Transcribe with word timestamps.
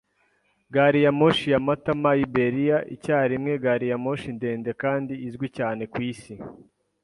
Gari 0.73 0.99
ya 1.05 1.11
moshi 1.19 1.47
ya 1.53 1.59
Matamaiberiya 1.65 2.77
icyarimwe 2.95 3.51
gari 3.63 3.87
ya 3.91 3.97
moshi 4.05 4.29
ndende 4.37 4.69
kandi 4.81 5.13
izwi 5.27 5.47
cyane 5.57 5.83
kwisi 5.93 6.33